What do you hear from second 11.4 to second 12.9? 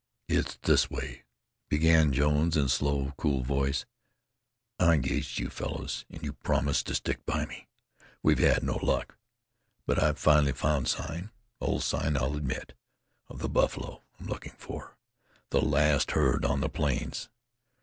old sign, I'll admit